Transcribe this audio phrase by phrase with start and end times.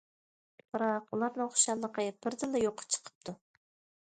[0.71, 3.37] بىراق ئۇلارنىڭ خۇشاللىقى بىردىنلا يوققا چىقىپتۇ.